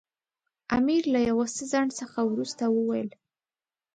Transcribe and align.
امیر 0.77 1.03
له 1.13 1.19
یو 1.29 1.39
څه 1.55 1.63
ځنډ 1.71 1.89
څخه 1.99 2.17
وروسته 2.25 2.63
وویل. 2.69 3.09